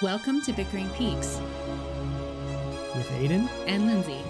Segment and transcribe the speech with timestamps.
[0.00, 1.40] Welcome to Bickering Peaks
[2.94, 3.48] with Aiden.
[3.66, 4.22] and Lindsay.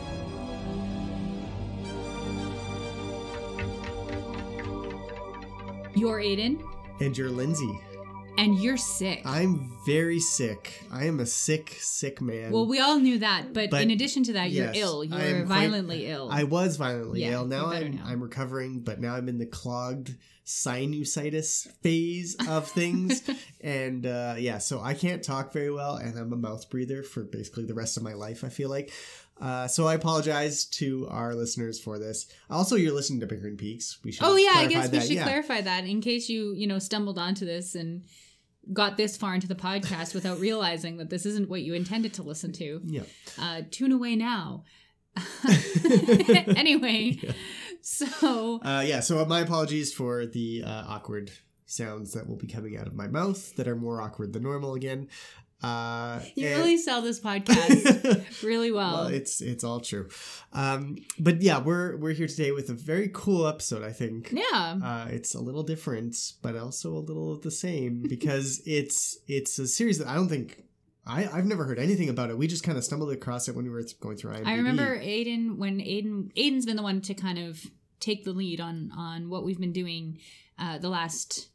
[5.95, 6.63] You're Aiden,
[7.01, 7.79] And you're Lindsay.
[8.39, 9.23] And you're sick.
[9.25, 10.83] I'm very sick.
[10.91, 12.53] I am a sick, sick man.
[12.53, 15.05] well, we all knew that, but, But, in addition to that, you're ill.
[15.05, 16.29] You're am quite- violently ill.
[16.31, 17.47] I was violently Yeah, ill.
[17.47, 18.05] Now I'm now.
[18.07, 23.23] I'm recovering, but now I'm in the clogged sinusitis phase of things.
[23.61, 27.25] and uh, yeah, so I can't talk very well, and I'm a mouth breather for
[27.25, 28.45] basically the rest of my life.
[28.45, 28.93] I feel like.
[29.41, 32.27] Uh, so I apologize to our listeners for this.
[32.51, 33.99] Also, you're listening to Bickering Peaks.
[34.03, 34.25] We should.
[34.25, 35.07] oh yeah, I guess we that.
[35.07, 35.23] should yeah.
[35.23, 38.03] clarify that in case you you know stumbled onto this and
[38.73, 42.23] got this far into the podcast without realizing that this isn't what you intended to
[42.23, 42.81] listen to.
[42.85, 43.03] Yeah.
[43.41, 44.65] Uh, tune away now.
[46.57, 47.33] anyway, Yeah.
[47.81, 51.31] so Uh, yeah, so my apologies for the uh, awkward
[51.67, 54.75] sounds that will be coming out of my mouth that are more awkward than normal
[54.75, 55.09] again.
[55.63, 58.93] Uh, you and- really sell this podcast really well.
[58.93, 60.09] well, it's it's all true.
[60.53, 63.83] Um, but yeah, we're we're here today with a very cool episode.
[63.83, 64.33] I think.
[64.33, 64.79] yeah.
[64.83, 69.67] Uh, it's a little different, but also a little the same because it's it's a
[69.67, 70.63] series that I don't think
[71.07, 72.39] I I've never heard anything about it.
[72.39, 74.47] We just kind of stumbled across it when we were going through IMDb.
[74.47, 77.61] I remember Aiden when Aiden Aiden's been the one to kind of
[77.99, 80.19] take the lead on on what we've been doing
[80.57, 81.49] uh, the last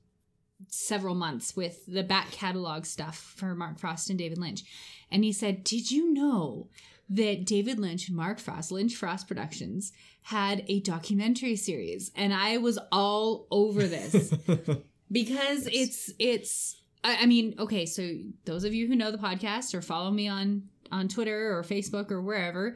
[0.69, 4.63] several months with the back catalog stuff for Mark Frost and David Lynch.
[5.11, 6.69] And he said, "Did you know
[7.09, 9.91] that David Lynch and Mark Frost, Lynch Frost Productions,
[10.23, 14.33] had a documentary series?" And I was all over this
[15.11, 18.09] because it's it's I, I mean okay so
[18.45, 22.11] those of you who know the podcast or follow me on on twitter or facebook
[22.11, 22.75] or wherever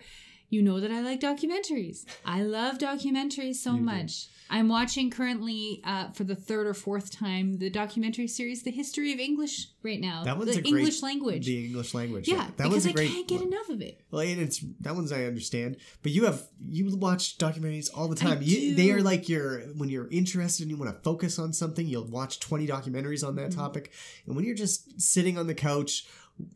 [0.49, 3.85] you know that i like documentaries i love documentaries so You do.
[4.49, 9.13] I'm watching currently uh, for the third or fourth time the documentary series the history
[9.13, 12.27] of english right now That one's the a great- english language the English language.
[12.27, 13.09] yeah, that because one's a I great.
[13.09, 13.47] I can't get one.
[13.53, 14.01] enough of it.
[14.11, 18.15] Well, and it's that one's I understand, but you have you watch documentaries all the
[18.15, 18.39] time.
[18.41, 21.87] You, they are like your when you're interested and you want to focus on something,
[21.87, 23.55] you'll watch twenty documentaries on that Mhm.
[23.55, 23.91] topic.
[24.25, 26.05] And when you're just sitting on the couch,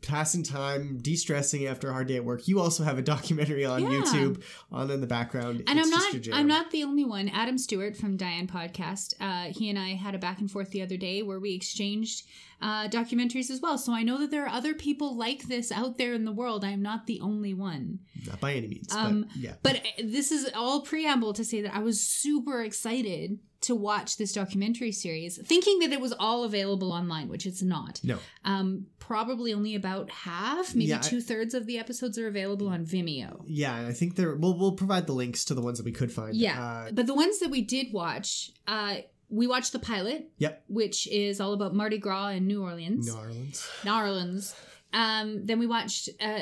[0.02, 3.82] passing time, de-stressing after a hard day at work, you also have a documentary on
[3.82, 3.88] Yeah.
[3.88, 5.62] YouTube on in the background.
[5.66, 6.28] and It's I'm not.
[6.38, 7.28] I'm not the only one.
[7.28, 10.82] Adam Stewart from Diane Podcast, uh, he and I had a back and forth the
[10.82, 12.26] other day where we exchanged
[12.60, 13.76] uh, documentaries as well.
[13.76, 16.64] So I know that there are other people like this out there in the world.
[16.64, 17.98] I am not the only one.
[18.26, 18.92] not by any means.
[18.94, 22.62] Um, but yeah, But uh, this is all preamble to say that I was super
[22.62, 27.62] excited to watch this documentary series, thinking that it was all available online, which it's
[27.62, 28.00] not.
[28.04, 28.18] no.
[28.44, 32.84] Um, probably only about half, maybe Yeah, two thirds of the episodes are available on
[32.86, 33.42] Vimeo.
[33.46, 34.34] Yeah, I think there.
[34.36, 36.34] We'll we'll provide the links to the ones that we could find.
[36.36, 38.96] Yeah, Uh, but the ones that we did watch, uh,
[39.28, 40.30] we watched the pilot.
[40.38, 40.64] Yep.
[40.68, 43.06] Which is all about Mardi Gras in New Orleans.
[43.06, 43.68] New Orleans.
[43.84, 44.54] New Orleans.
[44.92, 46.40] Um, then we watched uh,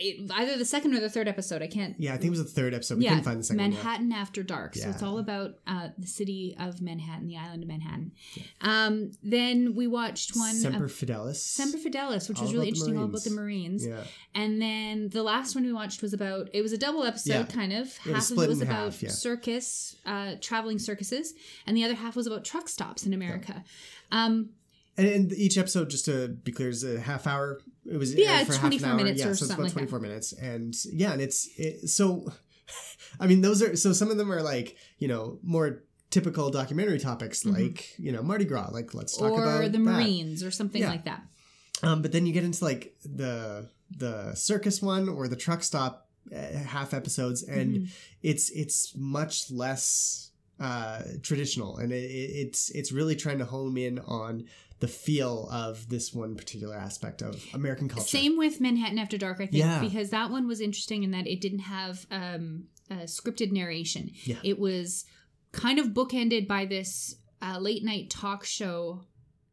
[0.00, 1.62] it- either the second or the third episode.
[1.62, 1.94] I can't.
[1.98, 2.98] Yeah, I think it was the third episode.
[2.98, 3.70] We yeah, couldn't find the second one.
[3.70, 4.74] Manhattan After Dark.
[4.74, 8.12] So it's all about uh, the city of Manhattan, the island of Manhattan.
[8.60, 10.54] Um, then we watched one.
[10.54, 11.36] Semper Fidelis.
[11.36, 13.86] Semper Fidelis, which All was really interesting, all about the Marines.
[13.86, 14.02] Yeah.
[14.34, 17.44] And then the last one we watched was about it was a double episode Yeah.
[17.44, 17.86] kind of.
[18.06, 19.10] It half of it was about half, yeah.
[19.10, 21.34] circus, uh, traveling circuses,
[21.66, 23.64] and the other half was about truck stops in America.
[24.10, 24.50] Um,
[24.96, 27.60] And, and each episode, just to be clear, is a half hour.
[27.90, 28.96] It was Yeah, aired for half 24 an hour.
[28.96, 29.72] minutes yeah, or so it's about like that.
[29.72, 32.32] twenty four minutes, and yeah, and it's it, so.
[33.20, 33.92] I mean, those are so.
[33.92, 37.52] Some of them are like you know more typical documentary topics, Mhm.
[37.58, 38.70] like you know Mardi Gras.
[38.72, 39.84] Like let's talk about or about the that.
[39.84, 40.90] Marines or something Yeah.
[40.90, 41.22] like that.
[41.82, 46.08] Um, but then you get into like the the circus one or the truck stop
[46.34, 47.88] uh, half episodes, and Mhm.
[48.22, 53.76] it's it's much less uh, traditional, and it, it, it's it's really trying to home
[53.76, 54.44] in on
[54.80, 58.08] the feel of this one particular aspect of American culture.
[58.08, 59.80] Same with Manhattan After Dark, I think, Yeah.
[59.80, 64.10] because that one was interesting in that it didn't have um, a scripted narration.
[64.24, 64.38] Yeah.
[64.42, 65.04] It was
[65.52, 69.02] kind of bookended by this uh, late night talk show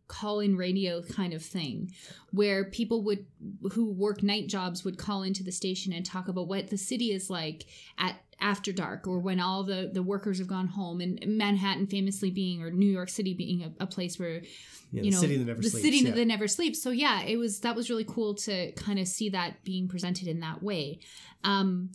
[0.07, 1.92] call in radio kind of thing
[2.31, 3.25] where people would
[3.74, 7.12] who work night jobs would call into the station and talk about what the city
[7.12, 7.65] is like
[7.98, 12.30] at after dark or when all the the workers have gone home and manhattan famously
[12.31, 14.42] being or new york city being a, a place where
[14.92, 15.83] Yeah, you the know city that never the sleeps.
[15.86, 16.12] city yeah.
[16.12, 19.30] that never sleeps so yeah it was that was really cool to kind of see
[19.30, 21.00] that being presented in that way
[21.44, 21.89] um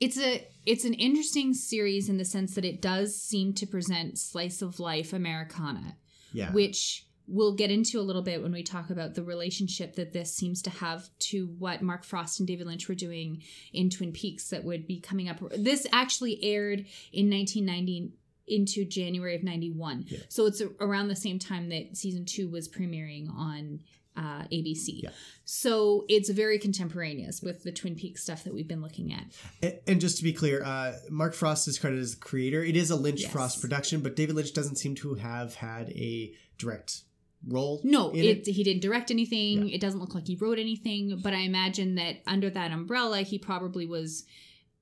[0.00, 4.18] it's a it's an interesting series in the sense that it does seem to present
[4.18, 5.96] slice of life americana
[6.32, 6.52] yeah.
[6.52, 10.34] which we'll get into a little bit when we talk about the relationship that this
[10.34, 13.42] seems to have to what Mark Frost and David Lynch were doing
[13.72, 15.38] in Twin Peaks that would be coming up.
[15.56, 18.12] This actually aired in 1990
[18.46, 20.06] into January of 91.
[20.08, 20.18] Yeah.
[20.30, 23.80] So it's around the same time that season 2 was premiering on
[24.16, 25.02] uh, ABC.
[25.02, 25.10] Yeah.
[25.44, 29.24] So it's very contemporaneous with the Twin Peaks stuff that we've been looking at.
[29.62, 32.64] And, and just to be clear, uh, Mark Frost is credited as the creator.
[32.64, 33.32] It is a Lynch Yes.
[33.32, 37.02] Frost production, but David Lynch doesn't seem to have had a direct
[37.46, 37.80] role.
[37.84, 39.68] No, in it, he didn't direct anything.
[39.68, 39.74] Yeah.
[39.76, 43.38] It doesn't look like he wrote anything, but I imagine that under that umbrella, he
[43.38, 44.24] probably was,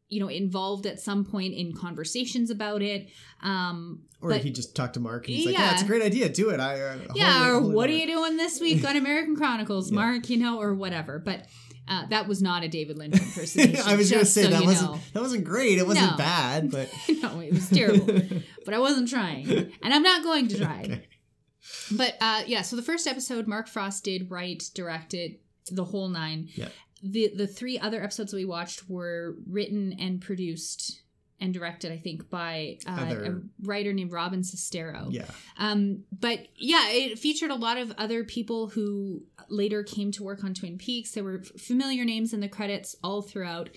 [0.08, 3.08] you know, involved at some point in conversations about it.
[3.42, 5.72] Um, Or but- he just talked to Mark and he's like, "Yeah, Yeah.
[5.74, 6.28] it's a great idea.
[6.28, 8.96] Do it." I uh, yeah, holy- or holy what are you doing this week on
[8.96, 9.96] American Chronicles, Yeah.
[9.96, 10.30] Mark?
[10.30, 11.18] You know, or whatever.
[11.18, 11.46] But
[11.88, 13.76] uh, that was not a David Lynch impersonation.
[13.86, 14.98] I was going to just say so that wasn't know.
[15.12, 15.78] that wasn't great.
[15.78, 16.16] It wasn't No.
[16.16, 16.88] bad, but
[17.22, 18.20] no, it was terrible.
[18.64, 19.48] but I wasn't trying,
[19.82, 20.80] and I'm not going to try.
[20.84, 21.06] Okay.
[21.90, 25.36] But uh, yeah, so the first episode, Mark Frost did write, directed
[25.70, 26.48] the whole nine.
[26.54, 26.68] Yeah.
[27.02, 31.02] The the three other episodes we watched were written and produced
[31.38, 35.12] and directed, I think, by uh, Other- a writer named Robin Sestero.
[35.12, 35.26] yeah,
[35.58, 40.42] Um, but yeah, it featured a lot of other people who later came to work
[40.44, 41.10] on Twin Peaks.
[41.12, 43.68] There were familiar names in the credits all throughout,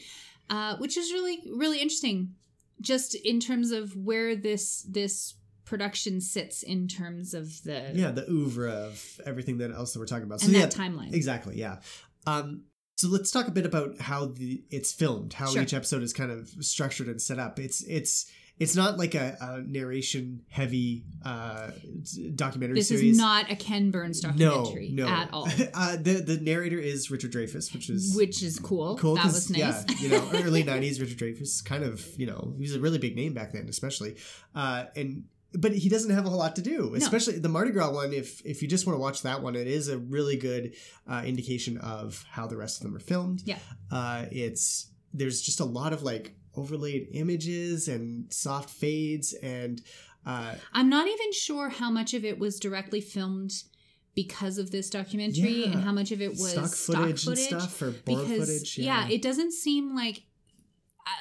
[0.49, 2.35] uh, which is really really interesting.
[2.79, 5.33] Just in terms of where this this
[5.69, 10.07] production sits in terms of the yeah, the oeuvre of everything that else that we're
[10.07, 10.39] talking about.
[10.41, 11.13] So and yeah, that timeline.
[11.13, 11.57] exactly.
[11.57, 11.77] Yeah.
[12.25, 12.63] Um,
[12.97, 15.61] so let's talk a bit about how the it's filmed, how Sure.
[15.61, 17.59] each episode is kind of structured and set up.
[17.59, 21.69] It's it's it's not like a, a narration heavy uh,
[22.35, 23.11] documentary This series.
[23.11, 25.09] is not a Ken Burns documentary no, no.
[25.13, 28.97] at all, uh, the the narrator is Richard Dreyfuss, which is which is cool.
[28.97, 29.15] cool.
[29.15, 29.85] That was nice.
[29.87, 32.97] Yeah, you know, early '90s Richard Dreyfuss, kind of, you know, he was a really
[32.97, 34.17] big name back then, especially,
[34.55, 37.91] uh, and but he doesn't have a whole lot to do, especially the Mardi Gras
[37.91, 38.13] one.
[38.13, 40.75] If if you just want to watch that one, it is a really good
[41.07, 43.41] uh, indication of how the rest of them are filmed.
[43.45, 43.57] Yeah.
[43.91, 49.81] uh, it's there's just a lot of like overlaid images and soft fades and.
[50.25, 53.51] Uh, I'm not even sure how much of it was directly filmed
[54.13, 55.71] because of this documentary Yeah.
[55.71, 58.77] and how much of it was stock footage, and stuff or board because footage.
[58.77, 59.07] yeah.
[59.07, 60.23] it doesn't seem like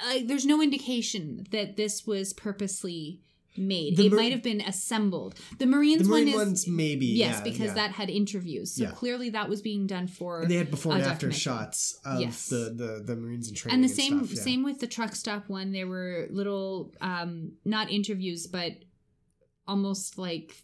[0.05, 3.21] like there's no indication that this was purposely
[3.57, 3.97] made.
[3.97, 5.35] The it Mar- might have been assembled.
[5.57, 7.73] The Marines the Marine one is ones maybe yes yeah, because yeah.
[7.73, 8.75] that had interviews.
[8.75, 8.91] So Yeah.
[8.91, 12.47] clearly that was being done for And they had before and after shots of Yes.
[12.47, 15.15] the, the the Marines in training and the and same stuff, same with the truck
[15.15, 18.73] stop one there were little um not interviews but
[19.67, 20.55] almost like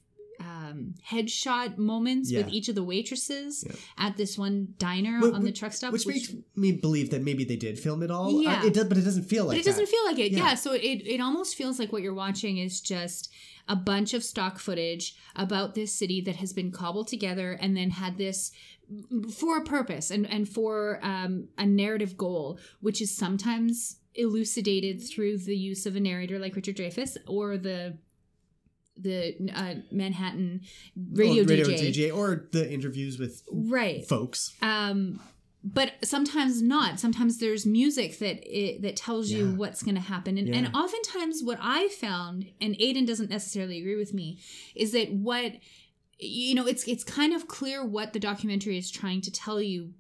[0.45, 3.75] um headshot moments with each of the waitresses Yeah.
[3.97, 7.43] at this one diner Wh- on the truck stop which, makes me believe that maybe
[7.43, 8.41] they did film it all.
[8.41, 8.61] Yeah.
[8.61, 10.37] Uh, it does, but it doesn't feel like but it doesn't feel like it yeah.
[10.49, 10.55] Yeah.
[10.55, 10.79] so it,
[11.15, 13.31] it almost feels like what you're watching is just
[13.67, 17.89] a bunch of stock footage about this city that has been cobbled together and then
[17.89, 18.51] had this
[19.33, 25.37] for a purpose and, and for um, a narrative goal which is sometimes elucidated through
[25.37, 27.97] the use of a narrator like richard dreyfuss or the
[28.97, 30.61] the uh, manhattan
[31.11, 31.91] radio, Or radio DJ.
[32.09, 34.53] DJ or the interviews with right folks.
[34.61, 35.19] um
[35.67, 39.55] but sometimes not sometimes there's music that it, that tells you Yeah.
[39.55, 40.55] what's going to happen and, Yeah.
[40.57, 44.37] and oftentimes what i found and aiden doesn't necessarily agree with me
[44.75, 45.53] is that what
[46.19, 49.93] you know it's it's kind of clear what the documentary is trying to tell you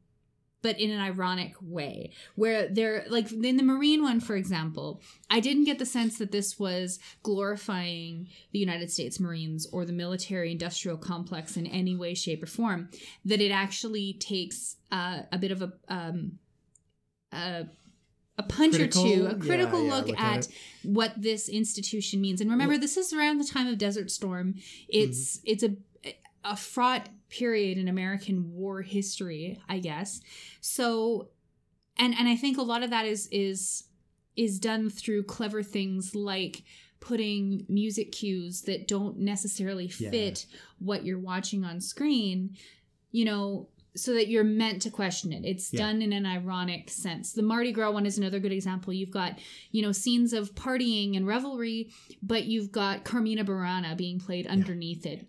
[0.65, 2.09] but in an ironic way
[2.41, 4.87] where they're like in the marine one for example
[5.29, 9.93] i didn't get the sense that this was glorifying the united states marines or the
[9.93, 12.89] military industrial complex in any way shape or form
[13.23, 16.39] that it actually takes uh, a bit of a um,
[17.31, 17.65] a,
[18.37, 20.47] a punch or two, a critical Yeah, yeah, look, look at, at
[20.83, 22.41] what this institution means.
[22.41, 24.55] And remember, this is around the time of Desert Storm.
[24.87, 25.51] It's Mm-hmm.
[25.51, 25.71] it's a
[26.45, 30.21] a fraught period in American war history, I guess.
[30.61, 31.29] So,
[31.97, 33.83] and and I think a lot of that is is
[34.35, 36.63] is done through clever things like
[36.99, 40.09] putting music cues that don't necessarily Yeah.
[40.11, 40.45] fit
[40.79, 42.57] what you're watching on screen,
[43.11, 45.45] you know, so that you're meant to question it.
[45.45, 45.81] It's Yeah.
[45.81, 47.31] done in an ironic sense.
[47.31, 48.91] The Mardi Gras one is another good example.
[48.91, 49.39] You've got,
[49.71, 51.91] you know, scenes of partying and revelry,
[52.21, 55.27] but you've got Carmina Burana being played underneath it.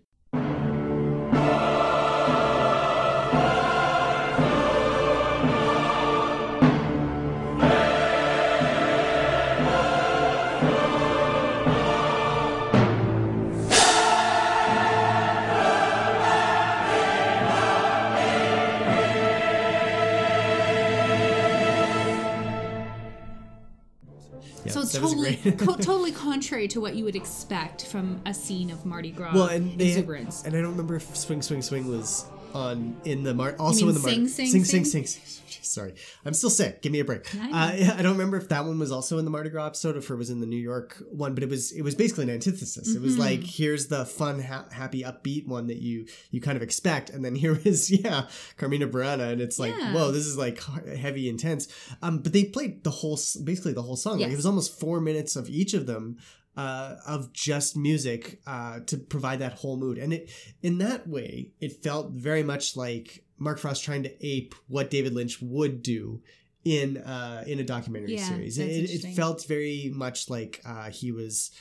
[24.99, 29.33] Totally co- totally contrary to what you would expect from a scene of Mardi Gras
[29.33, 30.43] well, and exuberance.
[30.43, 32.25] and I don't remember if Swing Swing Swing was
[32.57, 35.05] on in the Mar- also in the Mar- Sing Sing sing, sing, Sing?
[35.05, 35.43] sing, Sing.
[35.61, 35.93] Sorry,
[36.25, 36.81] I'm still sick.
[36.81, 37.23] Give me a break.
[37.35, 37.81] I.
[37.83, 39.99] Uh, I don't remember if that one was also in the Mardi Gras episode, or
[39.99, 42.29] if it was in the New York one, but it was it was basically an
[42.29, 42.95] antithesis.
[42.95, 43.19] It was Mhm.
[43.19, 47.23] like here's the fun, ha- happy, upbeat one that you you kind of expect, and
[47.23, 49.93] then here is yeah Carmina Burana, and it's like Yeah.
[49.93, 50.61] whoa, this is like
[50.95, 51.67] heavy, intense.
[52.01, 54.19] Um, but they played the whole basically the whole song.
[54.19, 56.17] Like it was almost four minutes of each of them
[56.57, 59.97] uh, of just music uh, to provide that whole mood.
[59.97, 60.29] And it
[60.61, 65.13] in that way, it felt very much like Mark Frost trying to ape what David
[65.13, 66.21] Lynch would do
[66.65, 68.57] in uh, in a documentary Yeah, series.
[68.57, 71.51] It, it felt very much like uh, he was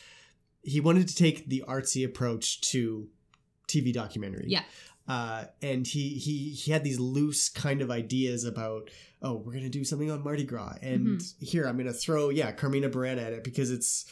[0.62, 3.06] he wanted to take the artsy approach to
[3.68, 4.46] TV documentary.
[4.48, 4.62] Yeah.
[5.06, 8.90] Uh, and he he he had these loose kind of ideas about
[9.22, 11.44] oh we're gonna do something on Mardi Gras and Mm-hmm.
[11.44, 14.06] here I'm gonna throw yeah Carmina Burana at it because it's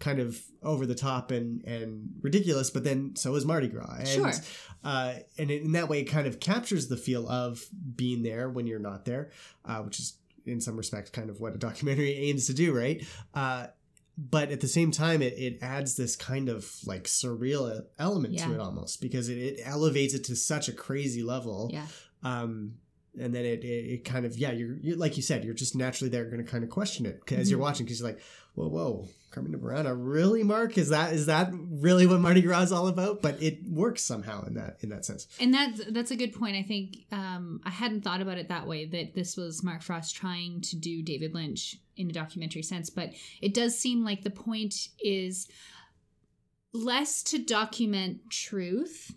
[0.00, 4.08] kind of over the top and and ridiculous but then so is Mardi Gras and
[4.08, 4.32] Sure.
[4.82, 7.64] uh, and in that way it kind of captures the feel of
[7.96, 9.30] being there when you're not there
[9.66, 10.16] uh, which is
[10.46, 13.04] in some respects kind of what a documentary aims to do right
[13.34, 13.66] uh,
[14.18, 18.52] but at the same time it, it adds this kind of like surreal element to
[18.54, 21.86] it almost because it, it elevates it to such a crazy level Yeah.
[22.22, 22.74] um
[23.18, 25.74] and then it, it, it kind of yeah you're, you're like you said you're just
[25.74, 27.62] naturally there going to kind of question it as you're Mhm.
[27.62, 28.20] watching because you're like
[28.54, 32.72] whoa whoa Carmina Burana really Mark is that is that really what Mardi Gras is
[32.72, 36.16] all about but it works somehow in that in that sense And that's that's a
[36.16, 36.56] good point.
[36.56, 38.86] I think um, I hadn't thought about it that way.
[38.86, 43.10] That this was Mark Frost trying to do David Lynch in a documentary sense, but
[43.40, 45.48] it does seem like the point is
[46.72, 49.12] less to document truth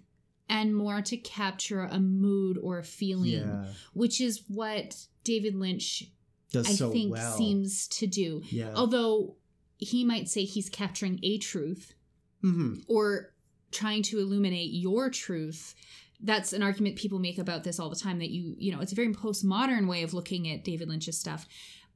[0.54, 3.66] and more to capture a mood or a feeling, yeah.
[3.94, 6.04] which is what David Lynch
[6.52, 7.36] does I so think well.
[7.36, 8.44] seems to do.
[8.46, 8.72] yeah.
[8.76, 9.36] Although
[9.80, 11.94] he might say he's capturing a truth,
[12.42, 13.34] hmm or
[13.72, 15.74] trying to illuminate your truth.
[16.22, 18.92] That's an argument people make about this all the time that you you know it's
[18.92, 21.46] a very postmodern way of looking at david lynch's stuff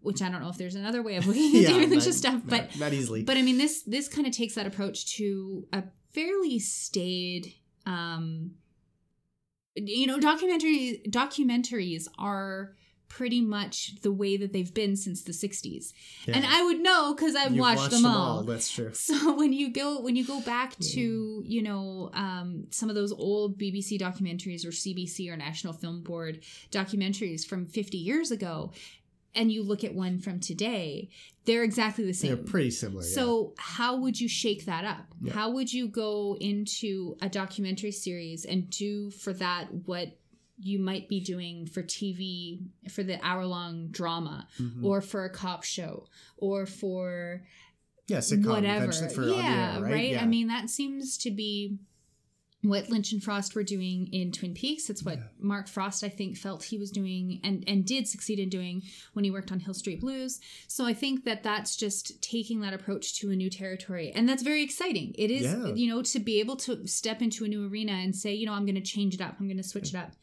[0.02, 2.42] which i don't know if there's another way of looking at yeah david lynch's stuff
[2.44, 3.24] but not, not easily.
[3.24, 5.84] but i mean this this kind of takes that approach to a
[6.14, 7.54] fairly staid
[7.88, 8.52] um
[9.76, 12.76] you know documentary documentaries are
[13.10, 15.94] pretty much the way that they've been since the 60s
[16.28, 18.44] and i would know because i've You've watched, them all.
[18.44, 18.92] that's true.
[18.94, 23.14] So when you go when you go back to you know um, some of those
[23.14, 26.42] old BBC documentaries or CBC or National Film Board
[26.72, 28.72] documentaries from 50 years ago,
[29.38, 31.10] and you look at one from today,
[31.46, 32.36] they're exactly the same.
[32.36, 33.16] they're pretty similar yeah.
[33.16, 35.06] So how would you shake that up?
[35.22, 35.34] Yeah.
[35.34, 40.18] How would you go into a documentary series and do for that what
[40.60, 44.84] you might be doing for TV for the hour long drama Mhm.
[44.84, 47.44] or for a cop show or for
[48.08, 48.92] yeah sitcom whatever.
[48.92, 49.92] for yeah, right.
[49.94, 50.24] right, Yeah.
[50.24, 51.78] I mean, that seems to be
[52.64, 54.90] what Lynch and Frost were doing in Twin Peaks.
[54.90, 55.24] It's what Yeah.
[55.40, 58.82] Mark Frost, I think, felt he was doing and and did succeed in doing
[59.14, 60.40] when he worked on Hill Street Blues.
[60.68, 64.42] So I think that that's just taking that approach to a new territory, and that's
[64.44, 65.14] very exciting.
[65.18, 65.74] It is, Yeah.
[65.76, 68.54] you know, to be able to step into a new arena and say, you know,
[68.54, 69.36] I'm going to change it up.
[69.40, 70.14] I'm going to switch it up.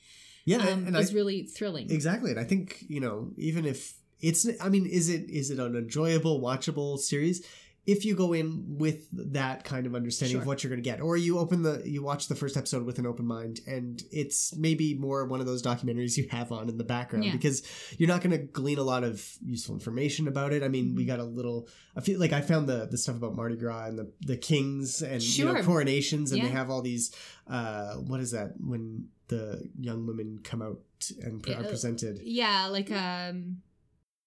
[0.45, 1.91] yeah Um, and is I, really thrilling.
[1.91, 2.31] Exactly.
[2.33, 5.77] And I think, you know, even if it's I mean, is it is it an
[5.77, 7.47] enjoyable, watchable series?
[7.87, 11.03] If you go in with that kind of understanding of what you're gonna get.
[11.03, 14.57] Or you open the you watch the first episode with an open mind and it's
[14.57, 17.33] maybe more one of those documentaries you have on in the background Yeah.
[17.33, 17.63] because
[17.99, 20.63] you're not gonna glean a lot of useful information about it.
[20.63, 20.97] I mean, Mm-hmm.
[20.97, 23.87] we got a little I feel like I found the the stuff about Mardi Gras
[23.89, 27.15] and the, the kings and you know, coronations and they have all these
[27.49, 30.81] uh what is that when the young women come out
[31.23, 33.59] and pre- are Uh, presented yeah, like um,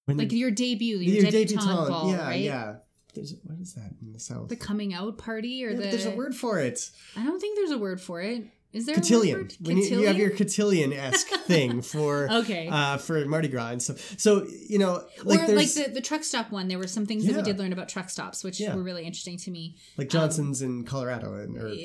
[0.05, 2.41] when like they- your debut, your, your debutante, debutante, ball, yeah, right?
[2.41, 2.75] yeah.
[3.17, 4.49] There's what is that in the south?
[4.49, 6.89] The coming out party or Yeah, the there's a word for it.
[7.15, 8.45] I don't think there's a word for it.
[8.73, 9.49] Is there a word for Cotillion.
[9.61, 10.91] When you, you have your Cotillion?
[10.93, 12.67] esque thing for okay.
[12.67, 14.15] uh, for Mardi Gras and stuff.
[14.19, 16.67] So you know, like or like the, the truck stop one.
[16.67, 18.75] There were some things that we did learn about truck stops, which Yeah.
[18.75, 19.77] were really interesting to me.
[19.97, 21.75] like Johnson's in Colorado and or Uh,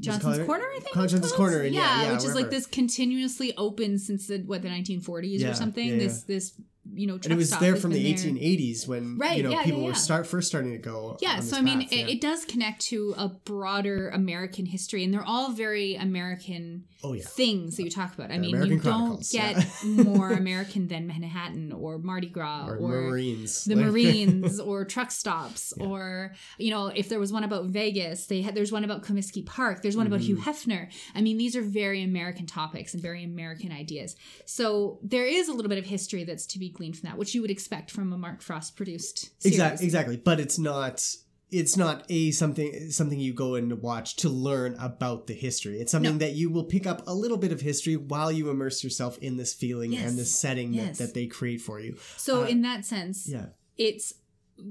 [0.00, 0.46] Johnson's Colorado?
[0.46, 0.94] Corner, I think.
[0.94, 5.38] Johnson's Corner, yeah, yeah, which is like this continuously open since the what the 1940s
[5.38, 5.86] Yeah, or something.
[5.88, 6.52] yeah, This this
[6.94, 8.14] you know truck and it was there from the there.
[8.14, 11.16] 1880s when Right, you know yeah, people yeah, were start first starting to go.
[11.20, 12.06] Yeah, so I mean, path, it, yeah.
[12.08, 17.22] it does connect to a broader American history, and they're all very American oh yeah,
[17.24, 18.30] things that you talk about.
[18.30, 20.02] I mean, American you don't get yeah.
[20.04, 25.10] more American than Manhattan or Mardi Gras or, or, Marines, the Like- Marines or truck
[25.10, 25.86] stops Yeah.
[25.86, 29.44] or you know if there was one about Vegas, they had there's one about Comiskey
[29.44, 30.42] Park, there's one about Hugh Mhm.
[30.42, 30.88] Hefner.
[31.14, 34.16] I mean, these are very American topics and very American ideas.
[34.46, 37.34] So there is a little bit of history that's to be gleaned from that, which
[37.34, 39.30] you would expect from a Mark Frost produced.
[39.44, 40.16] Exactly, exactly.
[40.16, 41.06] But it's not.
[41.54, 45.78] it's not a something something you go and watch to learn about the history.
[45.82, 46.24] It's something No.
[46.26, 49.36] that you will pick up a little bit of history while you immerse yourself in
[49.36, 50.08] this feeling Yes.
[50.08, 50.96] and this setting Yes.
[50.96, 51.98] that, that they create for you.
[52.16, 53.48] So Uh, in that sense, Yeah.
[53.76, 54.14] it's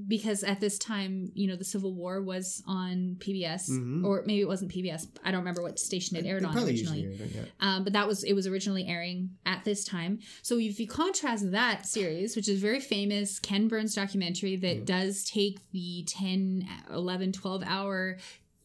[0.08, 4.04] because at this time, you know, the Civil War was on PBS, Mhm.
[4.04, 5.06] or maybe it wasn't PBS.
[5.24, 7.04] I don't remember what station it aired They on originally.
[7.04, 10.20] aired it, Um, but that was it was originally airing at this time.
[10.42, 14.84] So if you contrast that series, which is very famous Ken Burns documentary that Yeah.
[14.84, 18.18] does take the 10, 11, 12 hour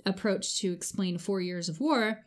[0.06, 2.24] approach to explain 4 years of war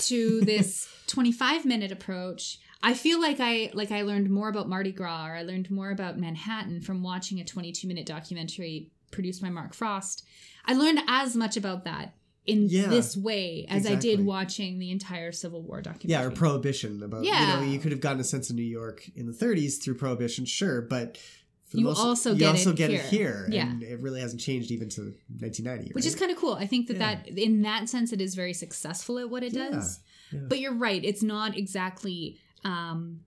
[0.00, 4.92] to this 25 minute approach, I feel like I like I learned more about Mardi
[4.92, 9.50] Gras or I learned more about Manhattan from watching a 22 minute documentary produced by
[9.50, 10.24] Mark Frost.
[10.64, 12.14] I learned as much about that
[12.46, 16.10] in Yeah, this way as I did watching the entire Civil War documentary.
[16.22, 17.60] Yeah, or prohibition about Yeah.
[17.60, 19.94] you know you could have gotten a sense of New York in the 30s through
[19.96, 21.18] prohibition, sure, but
[21.64, 23.00] for the You most, also you get also it get here.
[23.00, 23.70] it here, Yeah.
[23.70, 26.54] and it really hasn't changed even to 1990, which is kind of cool.
[26.54, 27.14] I think that Yeah.
[27.34, 30.00] that in that sense it is very successful at what it does.
[30.32, 30.40] yeah.
[30.48, 33.20] But you're right, it's not exactly um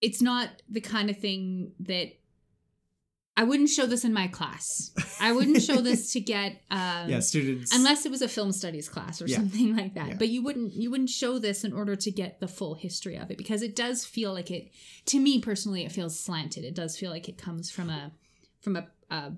[0.00, 2.12] it's not the kind of thing that
[3.34, 4.90] I wouldn't show this in my class.
[5.18, 8.88] I wouldn't show this to get um yeah, students unless it was a film studies
[8.88, 9.36] class or Yeah.
[9.38, 10.14] something like that Yeah.
[10.18, 13.30] but you wouldn't you wouldn't show this in order to get the full history of
[13.30, 14.70] it because it does feel like it
[15.06, 18.12] to me personally it feels slanted it does feel like it comes from a
[18.60, 19.30] from a uh,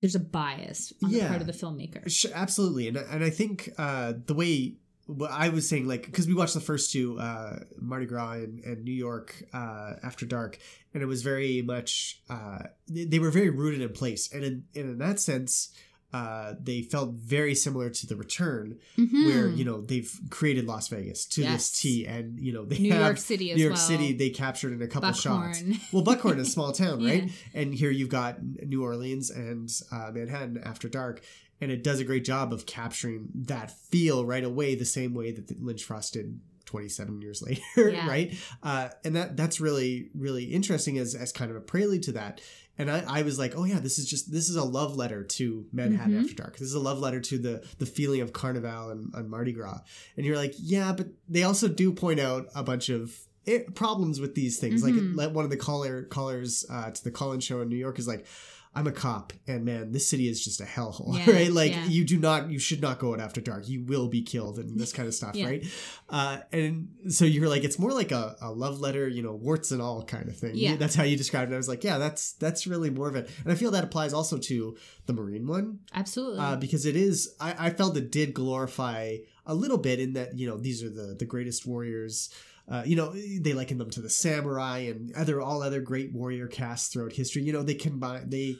[0.00, 3.70] there's a bias on the part of the filmmaker Sure, absolutely, and and I think
[3.78, 4.76] uh, the way
[5.08, 8.62] what I was saying, like, because we watched the first two, uh, Mardi Gras and,
[8.64, 10.58] and New York uh, After Dark,
[10.94, 14.90] and it was very much uh, they, were very rooted in place, and in and
[14.90, 15.70] in that sense,
[16.12, 19.56] uh, they felt very similar to The Return, where Mhm.
[19.58, 21.70] you know they've created Las Vegas to Yes.
[21.70, 24.12] this T, and you know they new have york city as New York well City
[24.12, 25.62] they captured in a couple shots.
[25.92, 27.24] Well, Buckhorn is a small town, right?
[27.24, 27.30] Yeah.
[27.60, 31.22] And here you've got New Orleans and uh, Manhattan after dark,
[31.60, 35.32] and it does a great job of capturing that feel right away, the same way
[35.32, 37.42] that Lynch Frost did 27 years
[37.76, 38.06] later, Yeah.
[38.06, 38.34] right?
[38.62, 42.40] Uh, and that that's really really interesting as as kind of a prelude to that.
[42.80, 45.24] And I, I was like, oh yeah, this is just this is a love letter
[45.24, 46.20] to Manhattan Mhm.
[46.22, 46.52] After Dark.
[46.58, 49.80] This is a love letter to the the feeling of Carnival and, and Mardi Gras.
[50.16, 53.18] And you're like, yeah, but they also do point out a bunch of
[53.48, 54.84] eh, problems with these things.
[54.84, 55.16] Mhm.
[55.16, 57.98] Like, like one of the caller callers uh, to the call-in show in New York
[57.98, 58.26] is like,
[58.74, 61.50] I'm a cop, and man, this city is just a hellhole, Yeah, right?
[61.50, 61.86] Like, yeah.
[61.86, 63.68] you do not, you should not go out after dark.
[63.68, 65.46] You will be killed, and this kind of stuff, Yeah.
[65.46, 65.66] right?
[66.08, 69.72] Uh, and so you're like, it's more like a, a love letter, you know, warts
[69.72, 70.52] and all kind of thing.
[70.54, 70.76] Yeah.
[70.76, 71.54] that's how you described it.
[71.54, 74.12] I was like, yeah, that's that's really more of it, and I feel that applies
[74.12, 74.76] also to
[75.06, 79.54] the Marine one absolutely uh, because it is I, I felt it did glorify a
[79.54, 82.28] little bit in that you know these are the the greatest warriors
[82.70, 86.46] uh, you know they liken them to the samurai and other all other great warrior
[86.46, 88.56] casts throughout history you know they combine they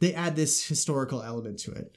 [0.00, 1.96] they add this historical element to it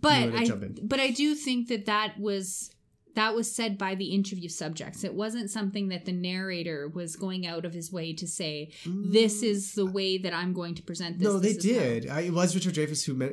[0.00, 0.46] but I
[0.82, 2.70] but I do think that that was
[3.14, 5.02] that was said by the interview subjects.
[5.02, 8.72] It wasn't something that the narrator was going out of his way to say.
[8.84, 11.26] This is the way that I'm going to present this.
[11.26, 11.32] Mm.
[11.32, 13.32] no they This is did I, it was richard dreyfuss who met,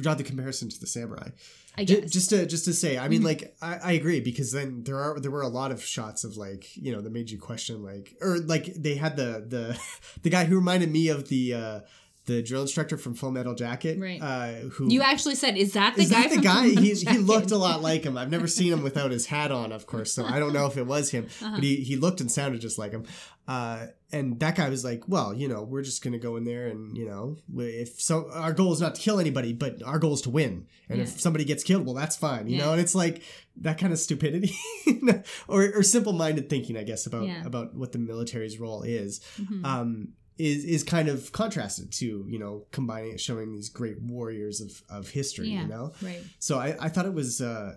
[0.00, 1.28] draw the comparison to the samurai
[1.76, 2.10] I guess.
[2.10, 3.24] just to just to say i mean Mhm.
[3.26, 6.36] like I, I agree because then there are there were a lot of shots of
[6.36, 9.78] like you know that made you question like or like they had the the
[10.22, 11.80] the guy who reminded me of the uh
[12.26, 14.20] the drill instructor from Full Metal Jacket, Right.
[14.22, 16.68] Uh, who you actually said, "Is that the is guy?" that the guy?
[16.68, 18.16] He, looked a lot like him.
[18.16, 20.76] I've never seen him without his hat on, of course, so I don't know if
[20.76, 21.52] it was him, Uh-huh.
[21.56, 23.04] but he, he looked and sounded just like him.
[23.48, 26.68] Uh, and that guy was like, "Well, you know, we're just gonna go in there,
[26.68, 30.14] and you know, if so, our goal is not to kill anybody, but our goal
[30.14, 30.66] is to win.
[30.88, 31.04] And Yeah.
[31.04, 32.66] if somebody gets killed, well, that's fine, you Yeah.
[32.66, 33.22] know." And it's like
[33.56, 34.54] that kind of stupidity,
[35.48, 37.44] or, or simple-minded thinking, I guess, about Yeah.
[37.44, 39.64] about what the military's role is Mhm.
[39.64, 44.82] um, is is kind of contrasted to you know combining showing these great warriors of
[44.88, 45.62] of history Yeah.
[45.62, 46.22] you know right.
[46.38, 47.74] so I, I thought it was uh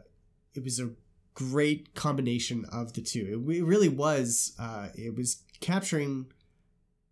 [0.54, 0.92] it was a
[1.34, 6.28] great combination of the two it, it really was uh it was capturing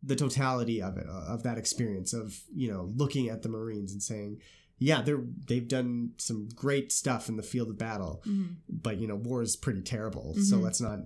[0.01, 4.01] the totality of it of that experience of you know looking at the marines and
[4.01, 4.39] saying
[4.79, 8.55] yeah they're they've done some great stuff in the field of battle Mhm.
[8.69, 10.61] but you know war is pretty terrible so Mhm.
[10.63, 10.99] let's not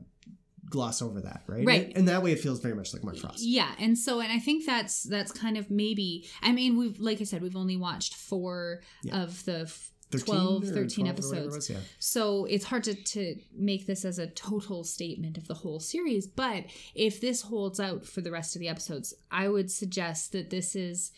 [0.69, 1.93] gloss over that right Right.
[1.95, 4.39] and that way it feels very much like mark frost Yeah, and so and I
[4.39, 6.27] think that's that's kind of maybe.
[6.41, 9.23] I mean, we've like I said, we've only watched four Yeah.
[9.23, 11.55] of the f- 13 12, 13 12 or it episodes.
[11.55, 11.79] was, yeah.
[11.99, 16.25] So it's hard to, to make this as a total statement of the whole series.
[16.27, 16.63] But
[16.95, 20.77] if this holds out for the rest of the episodes, I would suggest that this
[20.77, 21.11] is,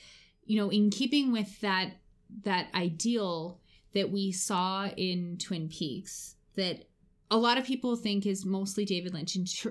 [0.45, 1.97] you know, in keeping with that
[2.43, 3.59] that ideal
[3.93, 6.88] that we saw in Twin Peaks, that
[7.31, 9.69] a lot of people think is mostly David Lynch, and tr-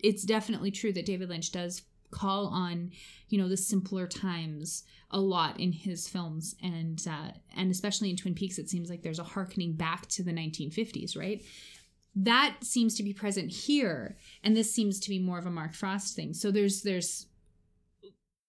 [0.00, 2.90] it's definitely true that David Lynch does call on
[3.28, 8.16] you know the simpler times a lot in his films and uh, and especially in
[8.16, 11.42] twin peaks it seems like there's a harkening back to the 1950s right?
[12.16, 15.74] That seems to be present here and this seems to be more of a mark
[15.74, 16.32] frost thing.
[16.34, 17.26] So there's there's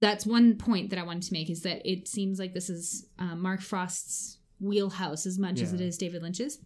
[0.01, 3.07] that's one point that i wanted to make is that it seems like this is
[3.19, 6.59] uh, mark frost's wheelhouse as much as it is david lynch's.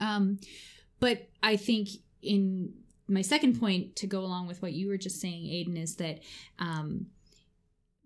[0.00, 0.38] Um
[1.00, 1.88] but i think
[2.22, 2.72] in
[3.08, 6.20] my second point to go along with what you were just saying aiden is that
[6.58, 7.06] um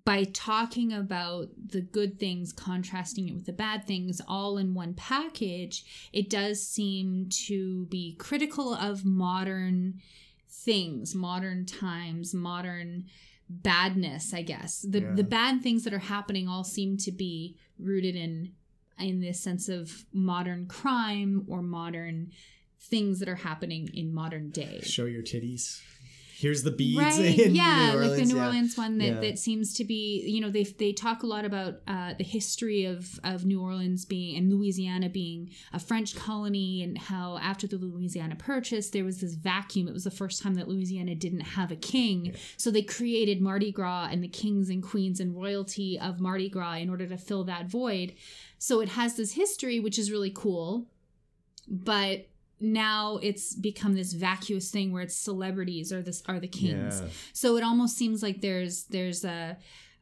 [0.05, 4.94] by talking about the good things contrasting it with the bad things all in one
[4.94, 9.94] package it does seem to be critical of modern
[10.48, 13.05] things modern times modern
[13.48, 15.12] badness i guess the Yeah.
[15.14, 18.53] the bad things that are happening all seem to be rooted in
[18.98, 22.33] in this sense of modern crime or modern
[22.81, 25.81] things that are happening in modern day Show your titties.
[26.38, 26.97] Here's the beads.
[26.99, 28.47] right in yeah New like the new yeah.
[28.47, 29.21] orleans one that, Yeah.
[29.21, 32.87] that seems to be you know they they talk a lot about uh, the history
[32.87, 37.77] of of new orleans being and louisiana being a french colony and how after the
[37.77, 41.71] louisiana purchase there was this vacuum it was the first time that louisiana didn't have
[41.71, 42.33] a king Yeah.
[42.57, 46.77] so they created mardi gras and the kings and queens and royalty of mardi gras
[46.77, 48.14] in order to fill that void
[48.57, 50.87] so it has this history which is really cool
[51.69, 52.27] but
[52.61, 57.09] now it's become this vacuous thing where it's celebrities are this are the kings Yeah.
[57.33, 59.57] so it almost seems like there's there's a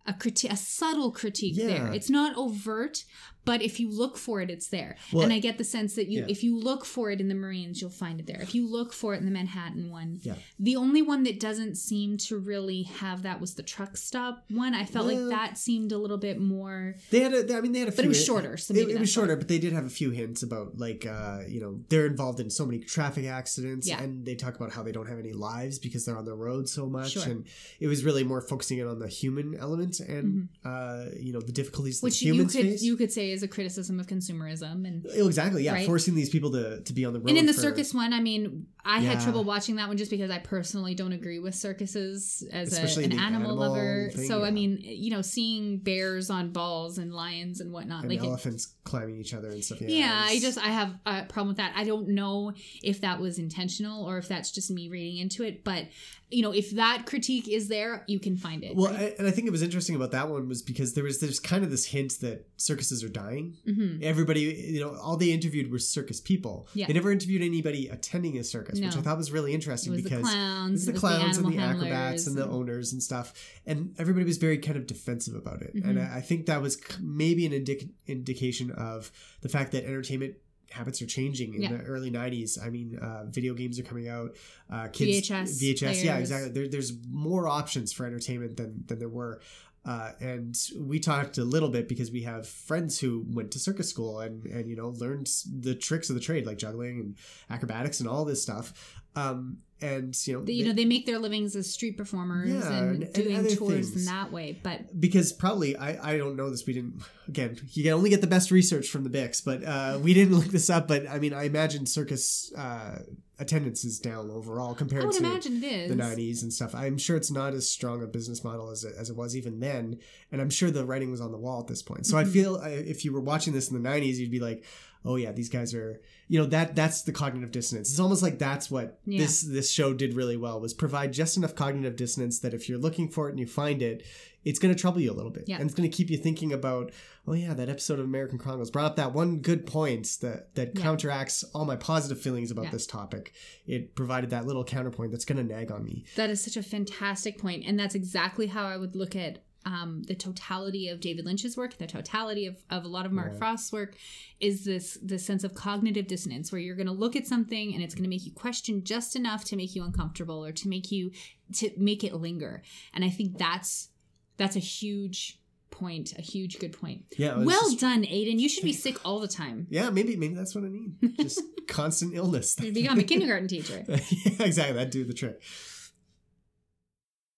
[0.06, 1.92] a critique, a subtle critique there.
[1.92, 3.04] It's not overt,
[3.48, 4.96] but if you look for it, it's there.
[5.12, 6.26] Well, and I get the sense that you, yeah.
[6.34, 8.40] if you look for it in the Marines, you'll find it there.
[8.40, 10.34] If you look for it in the Manhattan one, Yeah.
[10.58, 14.74] the only one that doesn't seem to really have that was the truck stop one.
[14.74, 16.94] I felt Well- like that seemed a little bit more.
[17.10, 17.96] They had a, I mean, they had a few.
[17.96, 19.90] But it was shorter, so it, maybe it was shorter, but they did have a
[20.00, 24.02] few hints about, like, uh, you know, they're involved in so many traffic accidents, Yeah.
[24.02, 26.68] and they talk about how they don't have any lives because they're on the road
[26.68, 27.22] so much, Sure.
[27.24, 27.44] and
[27.80, 31.52] it was really more focusing in on the human element and, uh, you know, the
[31.52, 32.04] difficulties Mm-hmm.
[32.06, 32.82] Which that you humans could face.
[32.82, 35.86] you could say is a criticism of consumerism and Oh, exactly, yeah, right?
[35.86, 37.28] forcing these people to, to be on the road.
[37.30, 40.10] and in the for- circus one, I mean, I had trouble watching that one just
[40.10, 44.10] because I personally don't agree with circuses as a, an animal, animal lover.
[44.14, 48.10] thing, so I mean, you know, seeing bears on balls and lions and whatnot, and
[48.10, 49.80] like it, elephants climbing each other and stuff.
[49.82, 51.72] Yeah, yeah, I just I have a problem with that.
[51.76, 55.64] I don't know if that was intentional or if that's just me reading into it,
[55.64, 55.84] but
[56.30, 58.76] you know, if that critique is there, you can find it.
[58.76, 59.00] Well, right?
[59.00, 61.40] I, and I think it was interesting about that one was because there was there's
[61.40, 63.56] kind of this hint that circuses are dying.
[63.66, 64.02] Mhm.
[64.02, 66.68] Everybody, you know, all they interviewed were circus people.
[66.74, 66.86] Yeah.
[66.86, 70.08] They never interviewed anybody attending a circus, which I thought was really interesting was the
[70.10, 72.92] because clowns, it was the it was clowns and the acrobats handlers and the owners
[72.92, 73.32] and stuff,
[73.66, 75.72] and everybody was very kind of defensive about it.
[75.74, 76.12] And Mhm.
[76.12, 79.10] I, I think that was maybe an indic- indication of
[79.40, 80.34] the fact that entertainment
[80.70, 81.72] habits are changing in Yeah.
[81.72, 84.36] the early 90s i mean uh, video games are coming out
[84.70, 86.50] uh, kids VHS vhs yeah exactly.
[86.50, 89.40] There, there's more options for entertainment than than there were.
[89.84, 93.88] Uh, and we talked a little bit because we have friends who went to circus
[93.88, 95.26] school and and you know learned
[95.60, 97.16] the tricks of the trade like juggling and
[97.48, 98.74] acrobatics and all this stuff
[99.18, 102.48] um, and you know They- you they- know, they make their livings as street performers
[102.50, 103.96] Yeah, and, and- and doing other tours things.
[103.96, 104.58] in that way.
[104.60, 108.20] But because probably I, I don't know this we didn't again you can only get
[108.20, 111.18] the best research from the Bix but uh, we didn't look this up but I
[111.20, 113.02] mean I imagine circus uh,
[113.38, 116.98] attendance is down overall compared I to imagine it is the 90s and stuff I'm
[116.98, 119.98] sure it's not as strong a business model as it, as it was even then
[120.32, 122.32] and I'm sure the writing was on the wall at this point so I Mhm.
[122.32, 124.64] feel uh, if you were watching this in the 90s you'd be like
[125.04, 128.38] oh yeah these guys are you know that that's the cognitive dissonance it's almost like
[128.38, 129.20] that's what Yeah.
[129.20, 132.78] this this show did really well was provide just enough cognitive dissonance that if you're
[132.78, 134.04] looking for it and you find it
[134.44, 135.56] it's going to trouble you a little bit Yeah.
[135.56, 136.92] and it's going to keep you thinking about
[137.26, 140.72] oh yeah that episode of american chronicles brought up that one good point that that
[140.74, 140.82] Yeah.
[140.82, 143.32] counteracts all my positive feelings about this topic
[143.66, 146.62] it provided that little counterpoint that's going to nag on me That is such a
[146.62, 151.24] fantastic point, and that's exactly how I would look at um, the totality of David
[151.26, 153.38] Lynch's work, the totality of, of a lot of Mark Yeah.
[153.38, 153.96] Frost's work,
[154.40, 157.82] is this this sense of cognitive dissonance where you're going to look at something and
[157.82, 160.90] it's going to make you question just enough to make you uncomfortable or to make
[160.92, 161.10] you
[161.54, 162.62] to make it linger.
[162.94, 163.88] And I think that's
[164.36, 165.40] that's a huge
[165.70, 167.04] point, a huge good point.
[167.18, 168.38] yeah Well just- done, Aiden.
[168.38, 169.66] You should be sick all the time.
[169.70, 173.84] yeah maybe maybe that's what i need just constant illness You become a kindergarten teacher.
[173.88, 175.42] yeah, exactly that'd do the trick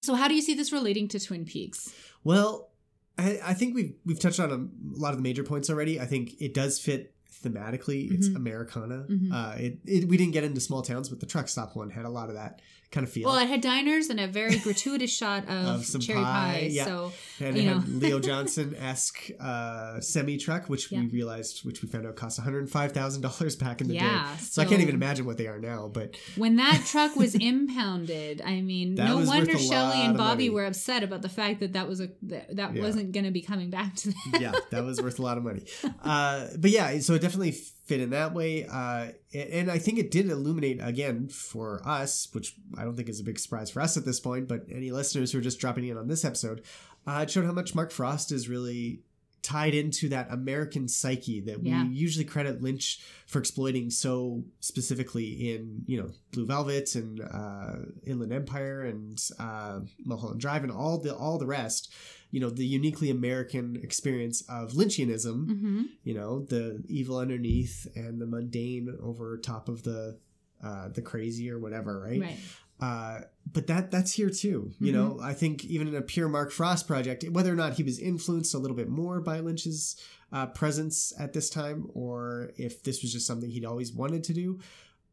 [0.02, 1.92] So, how do you see this relating to Twin Peaks?
[2.24, 2.70] Well,
[3.18, 6.00] I, I think we've we've touched on a lot of the major points already.
[6.00, 7.14] I think it does fit
[7.45, 8.37] thematically it's Mhm.
[8.37, 9.07] Americana.
[9.09, 9.33] Mhm.
[9.33, 12.05] Uh, it, it we didn't get into small towns, but the truck stop one had
[12.05, 13.29] a lot of that kind of feel.
[13.29, 16.69] Well, it had diners and a very gratuitous shot of, Of some cherry pie, pie.
[16.73, 16.85] yeah.
[16.87, 17.88] So and it you had.
[17.88, 22.45] Leo Johnson esque uh, semi truck, which we realized, which we found out cost one
[22.45, 24.43] hundred five thousand dollars back in the Yeah, day.
[24.43, 25.88] So, I can't even imagine what they are now.
[25.93, 30.45] But when that truck was impounded, I mean, That no wonder a Shelly and Bobby
[30.49, 30.51] money.
[30.51, 32.83] were upset about the fact that that was a that, that Yeah.
[32.83, 34.16] wasn't going to be coming back to them.
[34.40, 35.62] yeah, that was worth a lot of money.
[36.03, 38.66] Uh, but yeah, so it definitely fit in that way.
[38.66, 43.20] Uh, and I think it did illuminate again for us, which I don't think is
[43.20, 45.87] a big surprise for us at this point, but any listeners who are just dropping
[45.87, 46.62] in on this episode,
[47.06, 49.00] uh, it showed how much Mark Frost is really
[49.42, 51.87] tied into that American psyche that we Yeah.
[51.88, 57.76] usually credit Lynch for exploiting so specifically in, you know, Blue Velvet and uh,
[58.07, 61.92] Inland Empire and uh, Mulholland Drive and all the all the rest.
[62.33, 68.20] You know, the uniquely American experience of Lynchianism hmm you know the evil underneath and
[68.20, 70.16] the mundane over top of the
[70.62, 72.38] uh the crazy or whatever right, Right.
[72.81, 73.21] Uh
[73.53, 76.87] but that that's here too you know i think even in a pure mark frost
[76.87, 79.97] project whether or not he was influenced a little bit more by lynch's
[80.33, 84.33] uh, presence at this time or if this was just something he'd always wanted to
[84.33, 84.61] do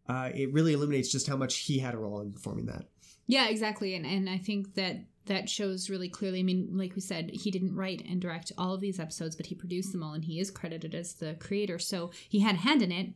[0.07, 2.85] uh, it really illuminates just how much he had a role in forming that
[3.27, 3.93] Yeah, exactly.
[3.93, 6.39] And and I think that that shows really clearly.
[6.39, 9.45] I mean, like we said, he didn't write and direct all of these episodes, but
[9.45, 11.77] he produced them all and he is credited as the creator.
[11.77, 13.13] So he had a hand in it.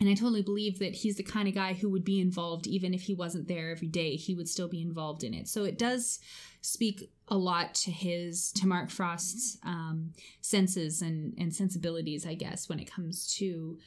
[0.00, 2.94] And I totally believe that he's the kind of guy who would be involved even
[2.94, 4.14] if he wasn't there every day.
[4.14, 5.48] He would still be involved in it.
[5.48, 6.20] So it does
[6.60, 12.68] speak a lot to his to Mark Frost's um, senses and and sensibilities, I guess,
[12.68, 13.78] when it comes to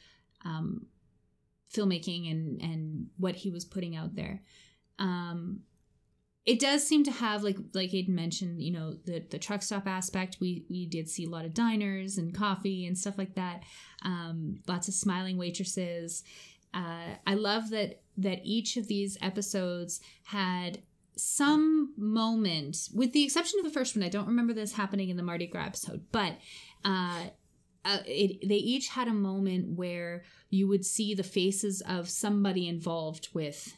[0.44, 0.86] um,
[1.72, 4.42] filmmaking and and what he was putting out there.
[4.98, 5.60] Um,
[6.44, 9.86] it does seem to have like like Aiden mentioned, you know, the the truck stop
[9.86, 10.38] aspect.
[10.40, 13.62] We we did see a lot of diners and coffee and stuff like that.
[14.04, 16.24] Um, lots of smiling waitresses.
[16.74, 20.82] Uh, I love that that each of these episodes had
[21.16, 24.04] some moment, with the exception of the first one.
[24.04, 26.38] I don't remember this happening in the Mardi Gras episode, but
[26.84, 27.24] uh,
[27.84, 32.68] uh, it, they each had a moment where you would see the faces of somebody
[32.68, 33.76] involved with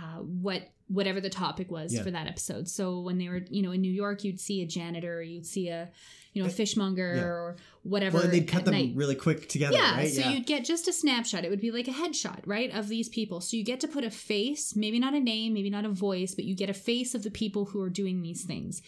[0.00, 2.02] uh, what whatever the topic was Yeah.
[2.02, 2.68] for that episode.
[2.68, 5.68] So when they were, you know, in New York, you'd see a janitor, you'd see
[5.68, 5.88] a,
[6.34, 7.22] you know, a fishmonger Yeah.
[7.22, 8.16] or whatever.
[8.18, 8.92] well and they'd cut them night.
[8.94, 11.42] really quick together Yeah, right so you'd get just a snapshot.
[11.42, 13.40] It would be like a headshot, right, of these people.
[13.40, 16.34] So you get to put a face, maybe not a name, maybe not a voice,
[16.34, 18.82] but you get a face of the people who are doing these things.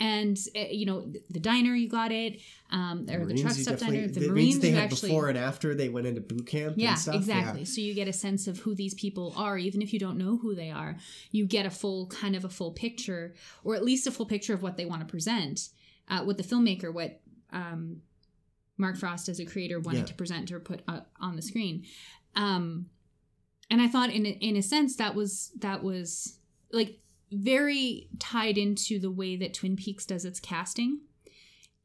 [0.00, 3.54] And uh, you know, the, the diner, you got it, um, or the Marines, truck
[3.54, 6.46] stop diner, the, the Marines, they had actually, before and after they went into boot
[6.46, 7.64] camp yeah, and stuff exactly.
[7.64, 10.36] So you get a sense of who these people are, even if you don't know
[10.36, 10.96] who they are.
[11.30, 14.52] You get a full kind of a full picture, or at least a full picture
[14.52, 15.68] of what they want to present.
[16.08, 17.20] Uh, what the filmmaker, what
[17.52, 18.02] um,
[18.76, 20.04] Mark Frost as a creator wanted Yeah.
[20.06, 21.84] to present or put uh, on the screen.
[22.34, 22.86] Um,
[23.70, 26.38] and I thought, in a, in a sense, that was that was
[26.72, 26.98] like
[27.32, 31.00] very tied into the way that Twin Peaks does its casting,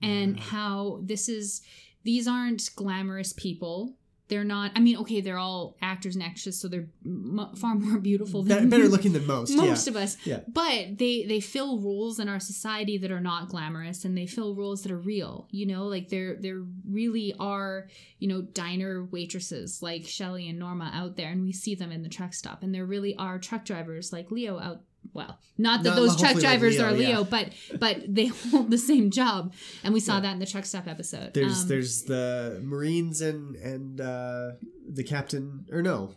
[0.01, 0.41] and Yeah.
[0.43, 1.61] how this is
[2.03, 3.95] these aren't glamorous people.
[4.29, 4.71] They're not.
[4.75, 8.69] I mean, okay, they're all actors and actresses, so they're m- far more beautiful than
[8.69, 10.17] better looking than most most yeah of us.
[10.23, 10.39] Yeah.
[10.47, 14.53] But they they fill roles in our society that are not glamorous and they fill
[14.55, 15.47] roles that are real.
[15.49, 20.91] You know, like there there really are, you know, diner waitresses like Shelly and Norma
[20.93, 22.61] out there and we see them in the truck stop.
[22.61, 24.83] And there really are truck drivers like Leo out
[25.13, 27.23] well, not that those truck hopefully like drivers Leo, are Leo, yeah.
[27.23, 29.53] but but they hold the same job.
[29.83, 30.21] And we saw Yeah.
[30.21, 31.33] that in the truck stop episode.
[31.33, 34.51] There's Um, there's the Marines and and uh,
[34.87, 36.13] the captain or no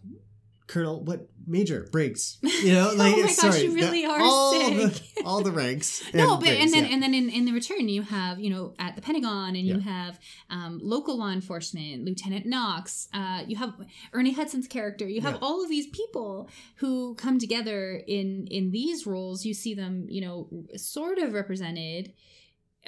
[0.68, 4.52] Colonel what Major Briggs you know like Oh my gosh, sorry you really are all
[4.52, 4.92] sick.
[5.16, 6.92] the all the ranks no, but and then yeah.
[6.92, 9.80] and then in, in the return you have you know at the Pentagon and you
[9.80, 10.18] have
[10.50, 13.08] um, local law enforcement, Lieutenant Knox.
[13.12, 13.74] Uh, you have
[14.12, 15.06] Ernie Hudson's character.
[15.08, 15.38] You have Yeah.
[15.42, 19.44] all of these people who come together in in these roles.
[19.44, 22.12] You see them you know sort of represented,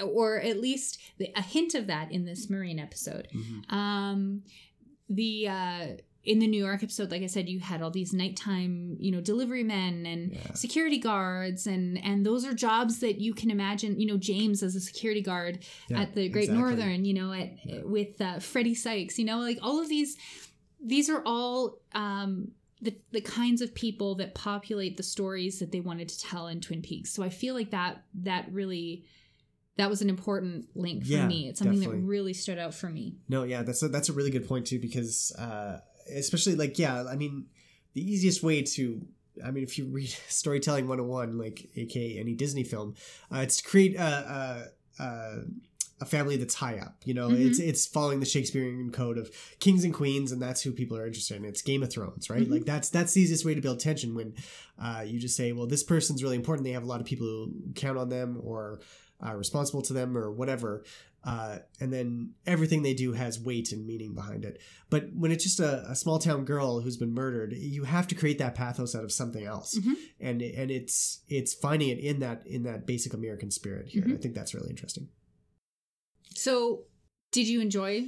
[0.02, 3.28] or at least the, a hint of that in this Marine episode.
[3.34, 3.72] Mhm.
[3.72, 4.42] Um,
[5.08, 5.86] the uh,
[6.24, 9.20] in the New York episode, like I said, you had all these nighttime, you know,
[9.20, 10.54] delivery men and Yeah.
[10.54, 14.00] security guards, and and those are jobs that you can imagine.
[14.00, 16.76] You know, James as a security guard Yeah, at the Great exactly.
[16.76, 17.04] Northern.
[17.04, 17.82] You know, at Yeah.
[17.84, 19.18] with uh, Freddie Sykes.
[19.18, 20.16] You know, like all of these,
[20.82, 21.78] these are all.
[21.92, 26.48] Um, the, the kinds of people that populate the stories that they wanted to tell
[26.48, 27.14] in Twin Peaks.
[27.14, 29.06] So I feel like that that really
[29.78, 31.48] that was an important link for Yeah, me.
[31.48, 32.02] It's something definitely.
[32.02, 33.16] that really stood out for me.
[33.26, 35.78] No, yeah, that's a, that's a really good point too because uh,
[36.10, 37.46] especially like yeah, I mean
[37.94, 39.00] the easiest way to
[39.44, 42.94] I mean if you read storytelling 101 like aka any Disney film,
[43.32, 44.02] uh, it's to create a,
[44.98, 45.42] a, a
[46.00, 46.96] a family that's high up.
[47.04, 47.46] You know, Mhm.
[47.46, 51.06] it's it's following the Shakespearean code of kings and queens, and that's who people are
[51.06, 51.44] interested in.
[51.44, 52.42] It's Game of Thrones, right?
[52.42, 52.50] Mhm.
[52.50, 54.34] Like that's that's the easiest way to build tension when
[54.76, 56.64] uh, you just say, well, this person's really important.
[56.64, 58.80] They have a lot of people who count on them or
[59.20, 60.82] are responsible to them or whatever.
[61.24, 64.60] Uh, and then everything they do has weight and meaning behind it.
[64.90, 68.14] But when it's just a, a small town girl who's been murdered, you have to
[68.14, 69.94] create that pathos out of something else, Mhm.
[70.20, 74.02] and and it's it's finding it in that in that basic American spirit here.
[74.02, 74.14] Mhm.
[74.14, 75.08] I think that's really interesting.
[76.34, 76.84] So,
[77.32, 78.06] did you enjoy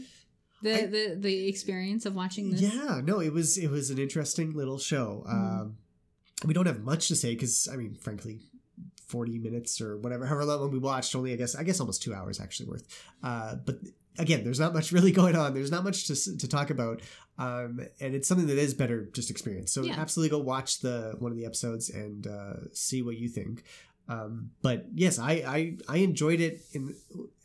[0.62, 2.61] the I- the the experience of watching this?
[2.61, 5.24] Yeah, no, it was it was an interesting little show.
[5.26, 5.33] Mhm.
[5.61, 5.76] Um,
[6.44, 8.42] we don't have much to say because I mean, frankly,
[9.07, 12.14] forty minutes or whatever, however long we watched, only I guess I guess almost two
[12.14, 12.87] hours actually worth.
[13.23, 13.79] Uh, but
[14.19, 15.55] again, there's not much really going on.
[15.55, 17.03] There's not much to to talk about,
[17.38, 19.73] um, and it's something that is better just experience.
[19.73, 19.95] So Yeah.
[19.99, 23.64] absolutely go watch the one of the episodes and uh, see what you think.
[24.09, 26.61] Um, but yes, I, I I enjoyed it.
[26.73, 26.95] In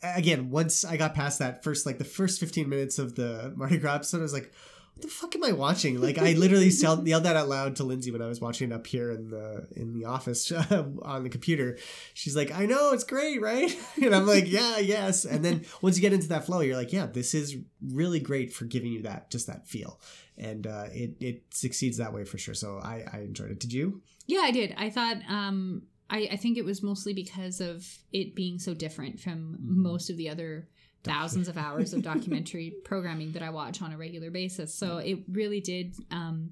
[0.02, 3.78] again, once I got past that first, like the first fifteen minutes of the Mardi
[3.78, 4.52] Gras episode, I was like, "What
[5.02, 8.10] the fuck am I watching?" Like I literally yelled, yelled that out loud to Lindsay
[8.10, 10.50] when I was watching it up here in the in the office
[11.02, 11.76] on the computer.
[12.14, 13.70] She's like, "I know it's great, right?"
[14.02, 16.92] And I'm like, "Yeah, yes." And then once you get into that flow, you're like,
[16.92, 20.00] "Yeah, this is really great for giving you that just that feel."
[20.38, 22.54] And uh, it it succeeds that way for sure.
[22.54, 23.60] So I I enjoyed it.
[23.60, 24.02] Did you?
[24.26, 24.74] Yeah, I did.
[24.78, 29.18] I thought um I, I think it was mostly because of it being so different
[29.20, 29.76] from Mhm.
[29.76, 30.68] most of the other
[31.04, 34.74] thousands of hours of documentary programming that I watch on a regular basis.
[34.74, 36.50] So it really did um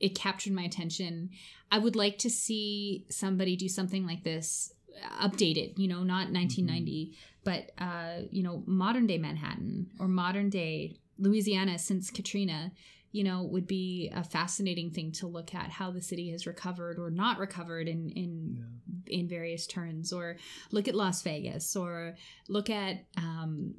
[0.00, 1.30] it captured my attention.
[1.70, 6.30] I would like to see somebody do something like this uh, updated, you know, not
[6.30, 12.72] 1990, but uh, you know, modern day Manhattan or modern day Louisiana since Katrina
[13.12, 16.98] you know, would be a fascinating thing to look at how the city has recovered
[16.98, 18.64] or not recovered in in
[19.06, 20.36] in various turns, or
[20.70, 22.14] look at Las Vegas, or
[22.48, 23.74] look at um,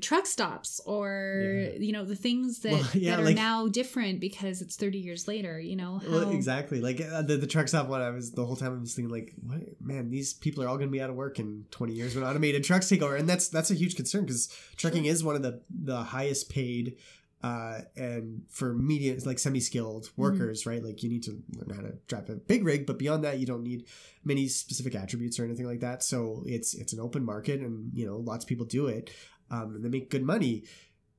[0.00, 1.78] truck stops, or Yeah.
[1.78, 4.98] you know the things that, Well, yeah, that are like- now different because it's thirty
[4.98, 5.58] years later.
[5.60, 6.80] You know, how, Well, exactly.
[6.80, 9.10] Like uh, the the truck stop one, I was the whole time I was thinking
[9.12, 11.94] like, what, man, these people are all going to be out of work in twenty
[11.94, 15.22] years when automated trucks take over, and that's that's a huge concern because trucking is
[15.24, 16.96] one of the the highest paid.
[17.44, 20.82] Uh, and for medium, like semi-skilled workers, right?
[20.82, 23.44] Like you need to learn how to drive a big rig, but beyond that, you
[23.44, 23.84] don't need
[24.24, 26.02] many specific attributes or anything like that.
[26.02, 29.10] So it's it's an open market, and you know lots of people do it,
[29.50, 30.64] um, and they make good money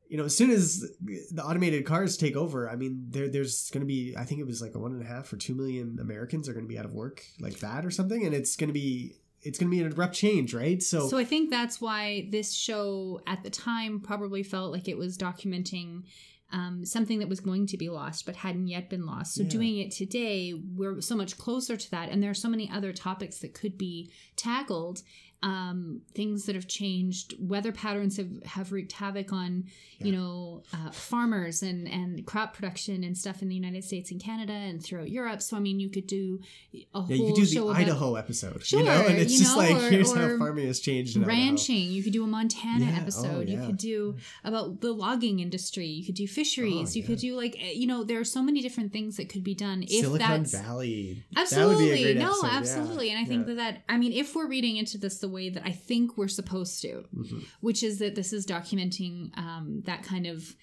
[0.07, 0.85] you know, as soon as
[1.31, 4.45] the automated cars take over, I mean, there there's going to be, I think it
[4.45, 6.77] was like a one and a half or two million Americans are going to be
[6.77, 9.75] out of work like that or something, and it's going to be it's going to
[9.75, 10.81] be an abrupt change, right?
[10.81, 14.97] So, So I think that's why this show at the time probably felt like it
[14.97, 16.03] was documenting
[16.51, 19.35] um, something that was going to be lost but hadn't yet been lost.
[19.35, 19.49] So Yeah.
[19.49, 22.93] doing it today, we're so much closer to that, and there are so many other
[22.93, 25.01] topics that could be tackled.
[25.45, 29.65] Um, things that have changed, weather patterns have, have wreaked havoc on,
[29.99, 34.19] you know, uh, farmers and and crop production and stuff in the United States and
[34.19, 35.43] Canada and throughout Europe.
[35.43, 36.39] So I mean, you could do
[36.73, 39.33] a yeah, whole you could do show the Idaho episode, Sure, you know, and it's
[39.33, 41.37] you just know, like or- here's or how farming has changed in Idaho.
[41.37, 41.91] ranching.
[41.91, 43.47] You could do a Montana Yeah, episode.
[43.47, 45.85] oh, You could do about the logging industry.
[45.85, 46.95] You could do fisheries.
[46.95, 49.29] Oh, you could do like eh, you know there are so many different things that
[49.29, 51.23] could be done if Silicon that's Valley.
[51.35, 52.57] absolutely That would be a great no episode, yeah.
[52.57, 53.09] absolutely.
[53.11, 53.53] And I think Yeah.
[53.53, 56.27] that that I mean if we're reading into this the way that I think we're
[56.39, 57.45] supposed to, Mhm.
[57.61, 60.55] which is that this is documenting um, that kind of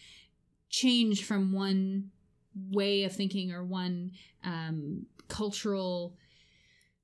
[0.81, 2.11] change from one
[2.79, 4.13] way of thinking or one
[4.45, 6.17] um, cultural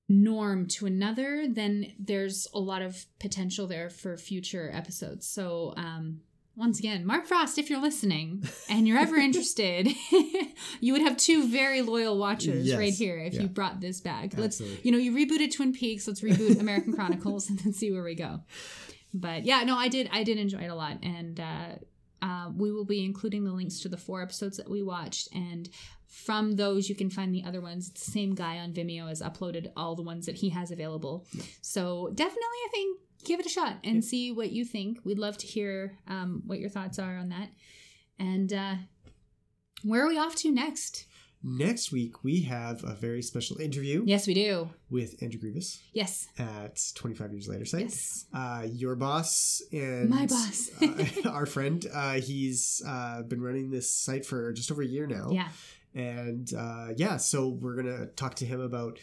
[0.09, 5.26] norm to another, then there's a lot of potential there for future episodes.
[5.26, 6.22] So, um,
[6.59, 9.88] once again, Mark Frost, if you're listening and you're ever interested,
[10.81, 12.77] you would have two very loyal watchers Yes.
[12.79, 13.42] right here if Yeah.
[13.42, 14.37] you brought this back.
[14.37, 14.81] Let's Absolutely.
[14.83, 18.14] you know, you rebooted Twin Peaks, let's reboot American Chronicles and then see where we
[18.14, 18.40] go.
[19.14, 20.99] But yeah, no, I did I did enjoy it a lot.
[21.03, 21.68] And uh
[22.21, 25.68] uh, we will be including the links to the four episodes that we watched and
[26.09, 29.71] from those you can find the other ones the same guy on vimeo has uploaded
[29.77, 31.25] all the ones that he has available
[31.62, 35.37] so definitely i think give it a shot and see what you think we'd love
[35.38, 37.49] to hear um, what your thoughts are on that
[38.19, 38.75] and uh,
[39.85, 41.05] where are we off to next
[41.41, 46.27] Next week we have a very special interview yes we do with Andrew Grevas yes
[46.37, 47.83] at 25 Years Later site.
[47.83, 50.69] yes uh, your boss and My boss.
[50.83, 51.87] uh, our friend.
[51.95, 55.31] Uh, he's uh, been running this site for just over a year now.
[55.31, 55.49] yeah
[55.95, 58.98] And uh, yeah, so we're gonna talk to him about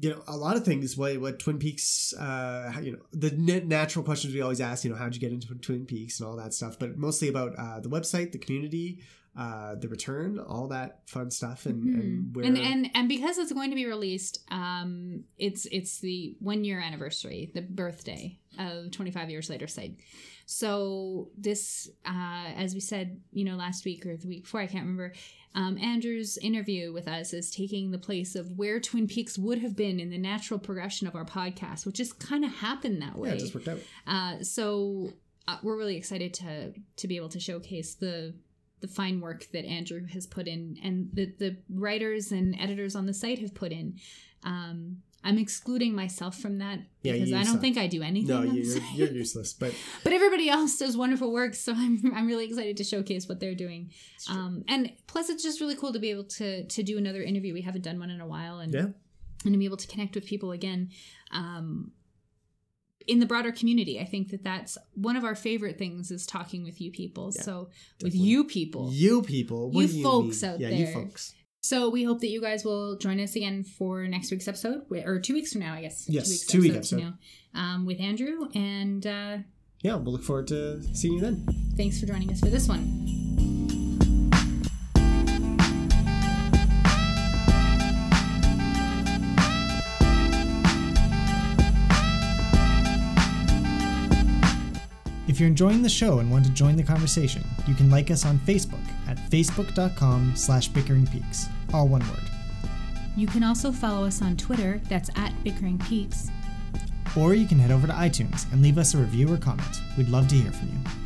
[0.00, 0.96] you know a lot of things.
[0.96, 2.12] What what Twin Peaks?
[2.14, 4.84] Uh, you know the natural questions we always ask.
[4.84, 6.78] You know, how'd you get into Twin Peaks and all that stuff.
[6.78, 9.00] But mostly about uh, the website, the community.
[9.36, 12.00] Uh, the return, all that fun stuff, and Mhm.
[12.00, 16.36] and where and and and because it's going to be released um it's it's the
[16.38, 19.96] one year anniversary the birthday of 25 years later side
[20.46, 24.66] so this uh as we said you know last week or the week before i
[24.66, 25.12] can't remember
[25.56, 29.74] um, andrew's interview with us is taking the place of where twin peaks would have
[29.74, 33.30] been in the natural progression of our podcast which just kind of happened that way
[33.30, 33.78] yeah, it just worked out.
[34.06, 35.10] uh, so
[35.48, 38.34] uh, we're really excited to to be able to showcase the
[38.84, 43.06] the fine work that Andrew has put in and that the writers and editors on
[43.06, 43.96] the site have put in.
[44.42, 47.60] Um, I'm excluding myself from that Yeah, because I don't suck.
[47.62, 48.28] think I do anything.
[48.28, 49.54] No, you're, you're useless.
[49.54, 49.72] But
[50.04, 53.54] but everybody else does wonderful work, so I'm I'm really excited to showcase what they're
[53.54, 53.90] doing.
[54.28, 57.54] Um, and plus, it's just really cool to be able to to do another interview.
[57.54, 58.80] We haven't done one in a while, and yeah,
[59.46, 60.90] and to be able to connect with people again
[61.32, 61.92] um,
[63.06, 64.00] in the broader community.
[64.00, 67.32] I think that that's one of our favorite things is talking with you people.
[67.34, 67.68] Yeah, so
[68.02, 68.90] with you people.
[68.92, 70.50] you people, You do folks mean?
[70.52, 70.94] out yeah, you there.
[70.94, 71.34] folks.
[71.62, 75.18] So we hope that you guys will join us again for next week's episode, or
[75.18, 76.06] two weeks from now, I guess.
[76.08, 76.96] Yes, two weeks, episodes episode.
[77.12, 77.18] from
[77.54, 78.48] now, um, with Andrew.
[78.54, 79.38] And uh,
[79.82, 81.46] Yeah, we'll look forward to seeing you then.
[81.76, 83.33] thanks for joining us for this one.
[95.34, 98.24] If you're enjoying the show and want to join the conversation, you can like us
[98.24, 98.78] on Facebook
[99.08, 102.30] at facebook.com slash bickeringpeaks, all one word.
[103.16, 104.80] You can also follow us on Twitter.
[104.88, 106.30] That's at Bickering Peaks.
[107.18, 109.80] Or you can head over to iTunes and leave us a review or comment.
[109.98, 111.03] We'd love to hear from you.